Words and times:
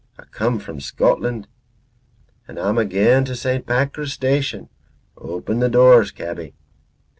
A' 0.17 0.25
come 0.25 0.57
from 0.57 0.79
Scotland. 0.79 1.47
And 2.47 2.57
a'm 2.57 2.77
gaein' 2.89 3.23
to 3.25 3.35
St. 3.35 3.67
Pancras 3.67 4.11
Station. 4.13 4.67
Open 5.15 5.59
the 5.59 5.69
doors, 5.69 6.09
cabby." 6.09 6.55